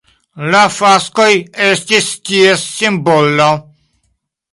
La 0.53 0.59
faskoj 0.77 1.27
estis 1.65 2.07
ties 2.31 2.65
simbolo. 2.79 3.51